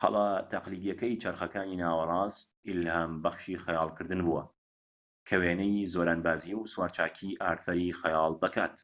قەڵا 0.00 0.28
تەقلیدیەکەی 0.50 1.18
چەرخەکانی 1.22 1.80
ناوەڕاست 1.82 2.46
ئیلهابەخشی 2.66 3.60
خەیاڵکردن 3.64 4.20
بووە 4.26 4.44
کە 5.26 5.34
وێنەی 5.42 5.88
زۆرانبازی 5.92 6.52
و 6.56 6.68
سوراچاکی 6.72 7.38
ئارسەری 7.42 7.96
خەیاڵدەکات 8.00 8.76